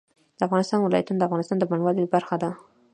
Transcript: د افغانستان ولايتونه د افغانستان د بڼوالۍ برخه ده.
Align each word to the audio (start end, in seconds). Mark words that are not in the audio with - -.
د 0.37 0.39
افغانستان 0.47 0.79
ولايتونه 0.81 1.17
د 1.19 1.23
افغانستان 1.27 1.57
د 1.59 1.63
بڼوالۍ 1.71 2.05
برخه 2.15 2.35
ده. 2.43 2.49